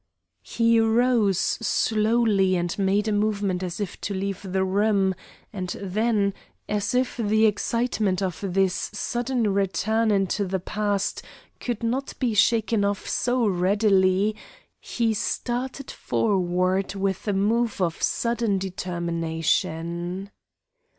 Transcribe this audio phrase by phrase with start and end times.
[0.41, 5.13] He rose slowly and made a movement as if to leave the room,
[5.53, 6.33] and then,
[6.67, 11.21] as if the excitement of this sudden return into the past
[11.59, 14.35] could not be shaken off so readily,
[14.79, 20.31] he started forward with a move of sudden determination.